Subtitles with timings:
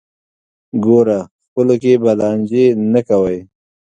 [0.83, 3.37] ګوره خپلو کې به لانجې نه کوئ.